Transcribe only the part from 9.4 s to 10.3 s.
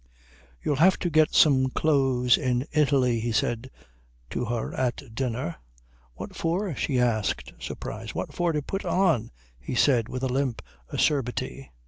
he said with a